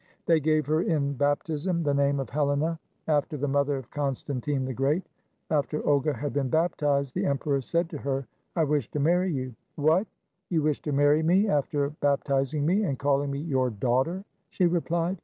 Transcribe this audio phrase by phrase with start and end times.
[0.25, 4.73] They gave her in baptism the name of Helena, after the mother of Constantine the
[4.73, 5.05] Great.
[5.51, 8.25] After Olga had been baptized, the emperor said to her,
[8.57, 10.07] ''I wish to marry you." "What!
[10.49, 14.05] you wish to 27 RUSSIA marry me after baptizing me and calling me your daugh
[14.05, 15.17] ter?" she replied.